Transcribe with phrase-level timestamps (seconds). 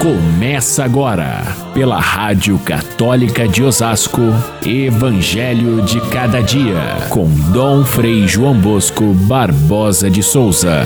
[0.00, 4.20] Começa agora, pela Rádio Católica de Osasco,
[4.64, 10.82] Evangelho de Cada Dia, com Dom Frei João Bosco Barbosa de Souza.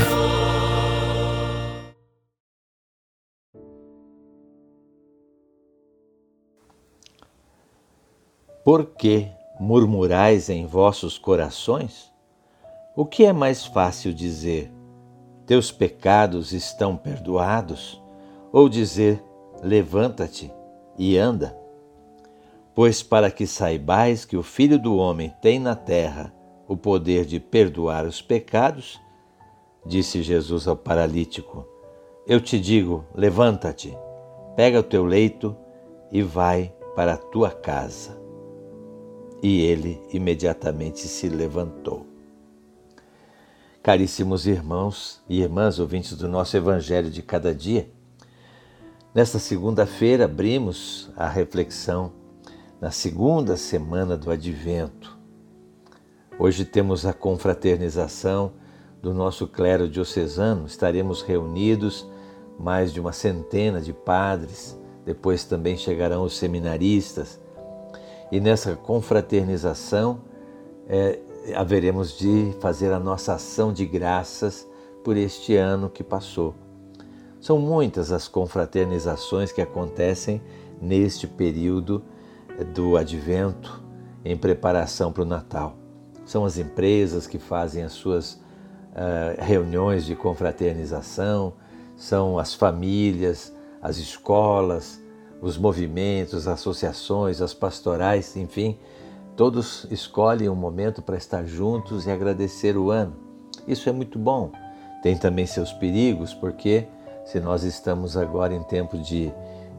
[8.64, 9.26] Por que
[9.58, 12.10] murmurais em vossos corações?
[12.94, 14.70] O que é mais fácil dizer?
[15.46, 17.99] Teus pecados estão perdoados?
[18.52, 19.22] Ou dizer:
[19.62, 20.52] Levanta-te
[20.98, 21.56] e anda?
[22.74, 26.32] Pois para que saibais que o Filho do Homem tem na terra
[26.66, 29.00] o poder de perdoar os pecados,
[29.84, 31.66] disse Jesus ao paralítico:
[32.26, 33.96] Eu te digo, levanta-te,
[34.56, 35.56] pega o teu leito
[36.12, 38.18] e vai para a tua casa.
[39.42, 42.06] E ele imediatamente se levantou.
[43.82, 47.90] Caríssimos irmãos e irmãs ouvintes do nosso Evangelho de cada dia,
[49.12, 52.12] Nesta segunda-feira, abrimos a reflexão
[52.80, 55.18] na segunda semana do Advento.
[56.38, 58.52] Hoje temos a confraternização
[59.02, 60.64] do nosso clero diocesano.
[60.64, 62.08] Estaremos reunidos
[62.56, 67.40] mais de uma centena de padres, depois também chegarão os seminaristas.
[68.30, 70.20] E nessa confraternização
[70.88, 71.18] é,
[71.56, 74.68] haveremos de fazer a nossa ação de graças
[75.02, 76.54] por este ano que passou
[77.40, 80.42] são muitas as confraternizações que acontecem
[80.80, 82.02] neste período
[82.74, 83.82] do advento
[84.24, 85.76] em preparação para o Natal.
[86.26, 91.54] São as empresas que fazem as suas uh, reuniões de confraternização,
[91.96, 95.00] são as famílias, as escolas,
[95.40, 98.78] os movimentos, as associações, as pastorais, enfim,
[99.34, 103.16] todos escolhem um momento para estar juntos e agradecer o ano.
[103.66, 104.52] Isso é muito bom.
[105.02, 106.86] Tem também seus perigos, porque
[107.30, 109.32] se nós estamos agora em tempo de,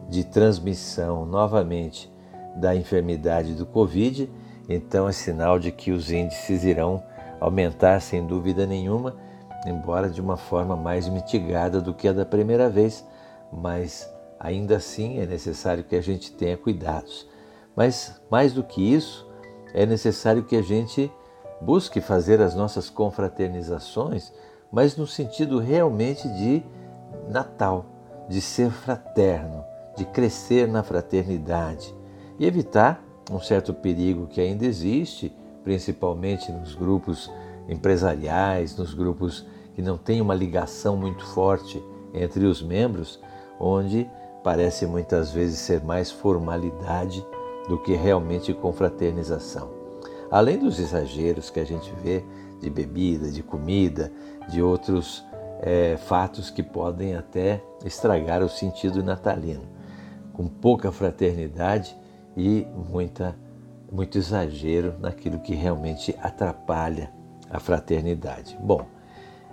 [0.08, 2.10] de transmissão novamente
[2.56, 4.32] da enfermidade do Covid,
[4.70, 7.04] então é sinal de que os índices irão
[7.42, 9.18] aumentar sem dúvida nenhuma,
[9.66, 13.06] embora de uma forma mais mitigada do que a da primeira vez,
[13.52, 14.10] mas
[14.40, 17.28] ainda assim é necessário que a gente tenha cuidados.
[17.76, 19.30] Mas mais do que isso,
[19.74, 21.12] é necessário que a gente
[21.60, 24.32] busque fazer as nossas confraternizações,
[24.72, 26.64] mas no sentido realmente de
[27.30, 27.86] Natal,
[28.30, 29.64] de ser fraterno,
[29.96, 31.94] de crescer na fraternidade
[32.40, 35.34] e evitar um certo perigo que ainda existe,
[35.64, 37.32] principalmente nos grupos
[37.68, 41.84] empresariais, nos grupos que não têm uma ligação muito forte
[42.14, 43.20] entre os membros,
[43.60, 44.10] onde
[44.44, 47.26] parece muitas vezes ser mais formalidade
[47.68, 49.70] do que realmente confraternização.
[50.30, 52.24] Além dos exageros que a gente vê
[52.60, 54.12] de bebida, de comida,
[54.50, 55.24] de outros
[55.62, 59.64] é, fatos que podem até estragar o sentido natalino,
[60.34, 61.96] com pouca fraternidade
[62.36, 63.36] e muita,
[63.92, 67.12] muito exagero naquilo que realmente atrapalha
[67.50, 68.58] a fraternidade.
[68.60, 68.86] Bom,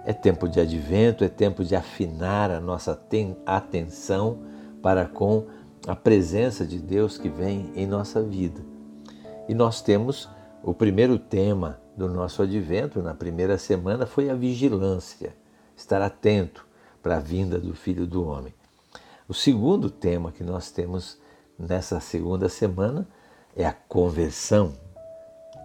[0.06, 2.98] é tempo de advento, é tempo de afinar a nossa
[3.44, 4.38] atenção
[4.80, 5.44] para com
[5.86, 8.62] a presença de Deus que vem em nossa vida.
[9.46, 10.28] E nós temos
[10.62, 15.34] o primeiro tema do nosso advento, na primeira semana, foi a vigilância
[15.78, 16.66] estar atento
[17.00, 18.52] para a vinda do Filho do Homem.
[19.28, 21.18] O segundo tema que nós temos
[21.58, 23.06] nessa segunda semana
[23.56, 24.74] é a conversão.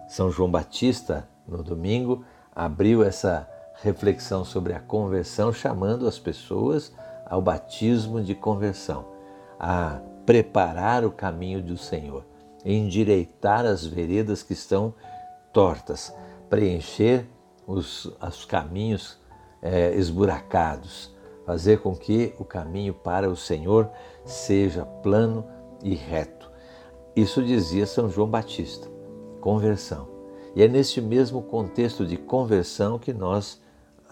[0.08, 3.48] São João Batista, no domingo, abriu essa
[3.82, 6.92] reflexão sobre a conversão, chamando as pessoas
[7.26, 9.06] ao batismo de conversão,
[9.58, 12.24] a preparar o caminho do Senhor,
[12.64, 14.94] endireitar as veredas que estão
[15.52, 16.14] tortas,
[16.48, 17.26] preencher
[17.66, 19.18] os, os caminhos
[19.64, 21.10] é, esburacados,
[21.46, 23.90] fazer com que o caminho para o Senhor
[24.24, 25.44] seja plano
[25.82, 26.50] e reto.
[27.16, 28.88] Isso dizia São João Batista,
[29.40, 30.08] conversão.
[30.54, 33.60] E é neste mesmo contexto de conversão que nós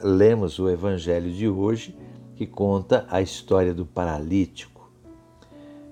[0.02, 1.96] lemos o evangelho de hoje,
[2.34, 4.90] que conta a história do paralítico.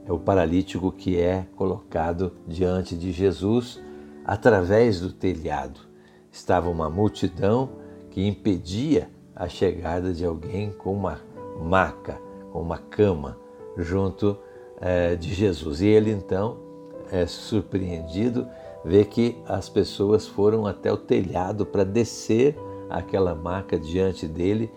[0.06, 3.80] É o paralítico que é colocado diante de Jesus
[4.24, 5.80] através do telhado.
[6.32, 7.70] Estava uma multidão
[8.10, 9.10] que impedia
[9.40, 11.18] a chegada de alguém com uma
[11.58, 12.20] maca,
[12.52, 13.38] com uma cama
[13.74, 14.36] junto
[14.78, 15.80] é, de Jesus.
[15.80, 16.58] E ele então
[17.10, 18.46] é surpreendido,
[18.84, 22.54] vê que as pessoas foram até o telhado para descer
[22.90, 24.70] aquela maca diante dele,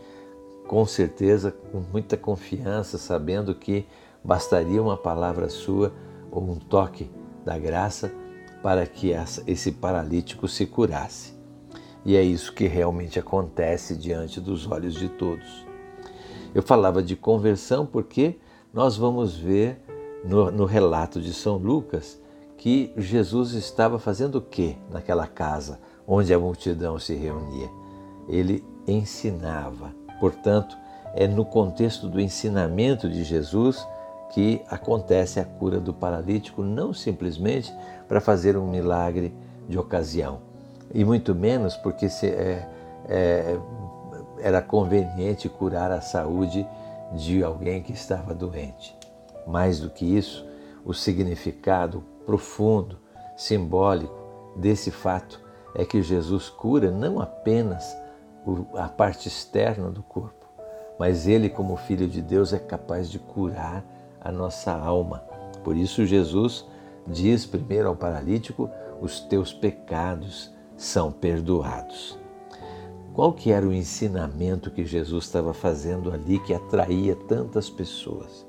[0.66, 3.86] com certeza, com muita confiança, sabendo que
[4.24, 5.92] bastaria uma palavra sua
[6.32, 7.12] ou um toque
[7.44, 8.14] da graça
[8.62, 9.12] para que
[9.46, 11.33] esse paralítico se curasse.
[12.06, 15.66] E é isso que realmente acontece diante dos olhos de todos.
[16.54, 18.38] Eu falava de conversão porque
[18.74, 19.82] nós vamos ver
[20.24, 22.22] no, no relato de São Lucas
[22.58, 27.70] que Jesus estava fazendo o que naquela casa onde a multidão se reunia?
[28.28, 29.94] Ele ensinava.
[30.20, 30.78] Portanto,
[31.14, 33.86] é no contexto do ensinamento de Jesus
[34.34, 37.74] que acontece a cura do paralítico, não simplesmente
[38.08, 39.34] para fazer um milagre
[39.68, 40.42] de ocasião,
[40.94, 42.70] e muito menos porque se, é,
[43.08, 43.60] é,
[44.40, 46.68] era conveniente curar a saúde
[47.14, 48.98] de alguém que estava doente.
[49.48, 50.46] Mais do que isso,
[50.86, 53.00] o significado profundo,
[53.36, 54.14] simbólico
[54.56, 55.42] desse fato
[55.76, 57.98] é que Jesus cura não apenas
[58.76, 60.46] a parte externa do corpo,
[61.00, 63.84] mas ele, como Filho de Deus, é capaz de curar
[64.22, 65.24] a nossa alma.
[65.64, 66.66] Por isso, Jesus
[67.08, 68.70] diz primeiro ao paralítico:
[69.02, 72.18] os teus pecados são perdoados.
[73.14, 78.46] Qual que era o ensinamento que Jesus estava fazendo ali que atraía tantas pessoas?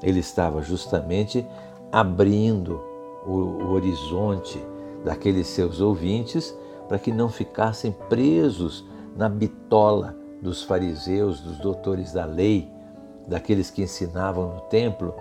[0.00, 1.44] Ele estava justamente
[1.90, 2.80] abrindo
[3.26, 4.62] o, horizonte
[5.04, 6.56] daqueles seus ouvintes
[6.88, 8.84] para que não ficassem presos
[9.16, 12.70] na bitola dos fariseus, dos doutores da lei,
[13.26, 15.14] daqueles que ensinavam no templo,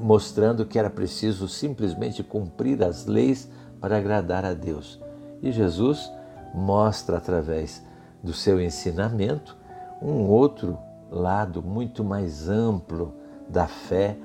[0.00, 3.50] mostrando que era preciso simplesmente cumprir as leis
[3.80, 5.00] para agradar a Deus.
[5.42, 6.10] E Jesus
[6.54, 7.84] mostra através
[8.22, 9.56] do seu ensinamento
[10.00, 10.78] um outro
[11.10, 13.14] lado muito mais amplo
[13.48, 14.16] da fé,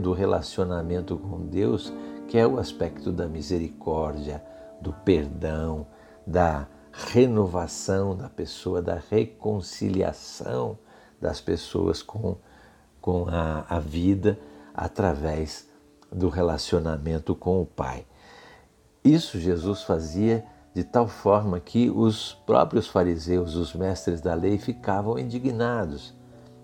[0.00, 1.92] do relacionamento com Deus,
[2.26, 4.42] que é o aspecto da misericórdia,
[4.80, 5.86] do perdão,
[6.26, 10.78] da renovação da pessoa, da reconciliação
[11.20, 12.36] das pessoas com,
[13.00, 14.38] com a, a vida
[14.74, 15.68] através
[16.10, 18.04] do relacionamento com o Pai.
[19.04, 20.44] Isso Jesus fazia
[20.74, 26.14] de tal forma que os próprios fariseus, os mestres da lei, ficavam indignados.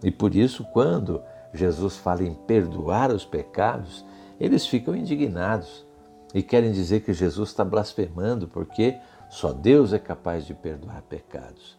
[0.02, 1.20] E por isso, quando
[1.52, 4.04] Jesus fala em perdoar os pecados,
[4.38, 5.86] eles ficam indignados
[6.32, 8.96] e querem dizer que Jesus está blasfemando porque
[9.28, 11.76] só Deus é capaz de perdoar pecados.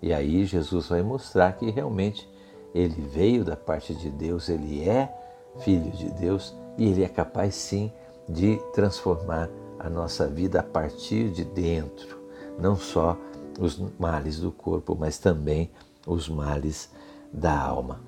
[0.00, 2.28] E aí Jesus vai mostrar que realmente
[2.74, 5.14] ele veio da parte de Deus, ele é
[5.60, 7.92] filho de Deus e ele é capaz sim
[8.28, 9.48] de transformar
[9.82, 12.18] a nossa vida a partir de dentro,
[12.58, 13.18] não só
[13.58, 15.70] os males do corpo, mas também
[16.06, 16.90] os males
[17.32, 18.00] da alma.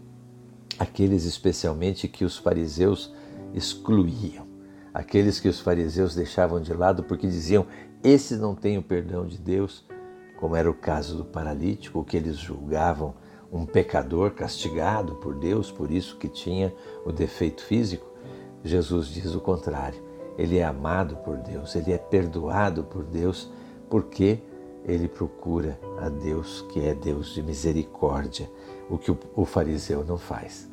[0.78, 3.12] Aqueles especialmente que os fariseus
[3.52, 4.46] excluíam,
[4.92, 7.66] aqueles que os fariseus deixavam de lado porque diziam:
[8.02, 9.84] esses não têm o perdão de Deus,
[10.38, 13.14] como era o caso do paralítico, que eles julgavam
[13.52, 16.74] um pecador castigado por Deus, por isso que tinha
[17.04, 18.06] o defeito físico.
[18.64, 20.02] Jesus diz o contrário.
[20.36, 23.50] Ele é amado por Deus, ele é perdoado por Deus,
[23.88, 24.42] porque
[24.84, 28.50] ele procura a Deus que é Deus de misericórdia,
[28.90, 30.68] o que o fariseu não faz.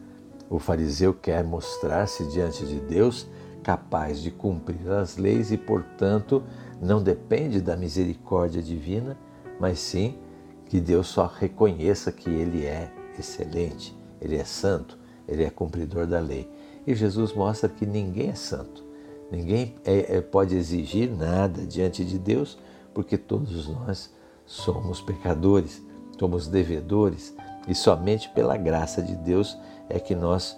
[0.49, 3.27] O fariseu quer mostrar-se diante de Deus
[3.63, 6.43] capaz de cumprir as leis e, portanto,
[6.81, 9.17] não depende da misericórdia divina,
[9.59, 10.17] mas sim
[10.65, 14.97] que Deus só reconheça que Ele é excelente, Ele é santo,
[15.27, 16.49] Ele é cumpridor da lei.
[16.85, 18.83] E Jesus mostra que ninguém é santo,
[19.31, 22.59] ninguém é, é, pode exigir nada diante de Deus,
[22.93, 24.13] porque todos nós
[24.45, 25.81] somos pecadores,
[26.19, 27.33] somos devedores,
[27.67, 29.57] e somente pela graça de Deus
[29.89, 30.57] é que nós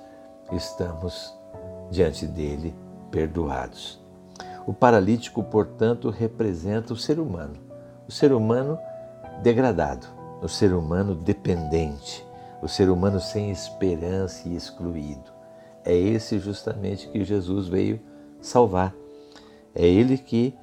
[0.52, 1.34] estamos
[1.92, 2.74] diante dele
[3.12, 4.02] perdoados.
[4.66, 7.56] O paralítico, portanto, representa o ser humano,
[8.08, 8.80] o ser humano
[9.42, 10.08] degradado,
[10.42, 12.26] o ser humano dependente,
[12.62, 15.32] o ser humano sem esperança e excluído.
[15.86, 18.00] É esse justamente que Jesus veio
[18.46, 18.94] salvar.
[19.74, 20.56] É ele que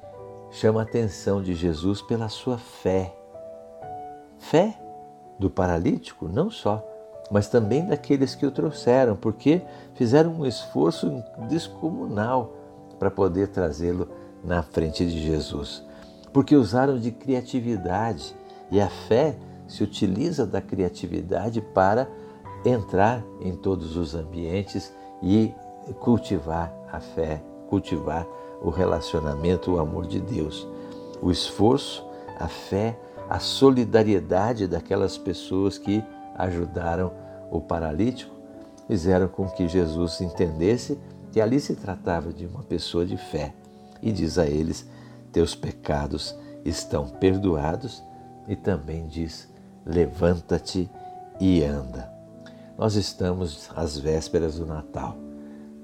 [0.51, 3.13] chama a atenção de Jesus pela sua fé.
[4.39, 4.77] Fé
[5.37, 6.85] do paralítico, não só,
[7.29, 9.61] mas também daqueles que o trouxeram, porque
[9.95, 12.53] fizeram um esforço descomunal
[12.99, 14.09] para poder trazê-lo
[14.43, 15.83] na frente de Jesus.
[16.33, 18.35] Porque usaram de criatividade
[18.69, 19.35] e a fé
[19.67, 22.07] se utiliza da criatividade para
[22.65, 25.53] entrar em todos os ambientes e
[25.99, 28.27] cultivar a fé, cultivar
[28.61, 30.67] o relacionamento, o amor de Deus.
[31.21, 32.05] O esforço,
[32.37, 32.99] a fé,
[33.29, 36.03] a solidariedade daquelas pessoas que
[36.35, 37.13] ajudaram
[37.49, 38.35] o paralítico
[38.87, 40.99] fizeram com que Jesus entendesse
[41.31, 43.53] que ali se tratava de uma pessoa de fé
[44.01, 44.85] e diz a eles:
[45.31, 46.35] Teus pecados
[46.65, 48.03] estão perdoados,
[48.49, 49.47] e também diz:
[49.85, 50.89] Levanta-te
[51.39, 52.11] e anda.
[52.77, 55.15] Nós estamos às vésperas do Natal.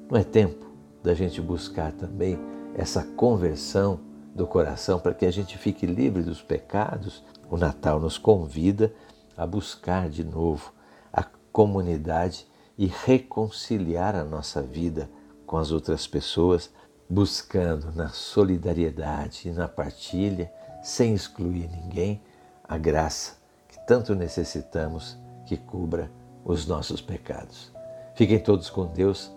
[0.09, 0.66] Não é tempo
[1.07, 2.37] da gente buscar também
[2.75, 4.01] essa conversão
[4.35, 7.23] do coração para que a gente fique livre dos pecados?
[7.49, 8.93] O Natal nos convida
[9.37, 10.73] a buscar de novo
[11.13, 12.45] a comunidade
[12.77, 15.09] e reconciliar a nossa vida
[15.45, 16.69] com as outras pessoas,
[17.09, 20.51] buscando na solidariedade e na partilha,
[20.83, 22.21] sem excluir ninguém,
[22.65, 23.37] a graça
[23.69, 26.11] que tanto necessitamos que cubra
[26.43, 27.71] os nossos pecados.
[28.13, 29.36] Fiquem todos com Deus.